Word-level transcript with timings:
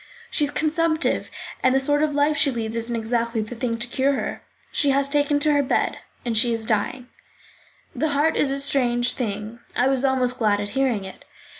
"She 0.31 0.45
is 0.45 0.49
consumptive, 0.49 1.29
and 1.61 1.75
the 1.75 1.79
sort 1.79 2.01
of 2.01 2.15
life 2.15 2.35
she 2.35 2.49
leads 2.49 2.75
isn't 2.75 2.95
exactly 2.95 3.39
the 3.41 3.53
thing 3.55 3.77
to 3.77 3.85
cure 3.87 4.13
her. 4.13 4.41
She 4.71 4.89
has 4.89 5.07
taken 5.07 5.37
to 5.41 5.53
her 5.53 5.61
bed; 5.61 5.99
she 6.33 6.51
is 6.51 6.65
dying." 6.65 7.07
The 7.95 8.09
heart 8.09 8.35
is 8.35 8.49
a 8.49 8.59
strange 8.59 9.13
thing; 9.13 9.59
I 9.75 9.87
was 9.89 10.03
almost 10.03 10.39
glad 10.39 10.59
at 10.59 10.69
hearing 10.69 11.03
it. 11.05 11.23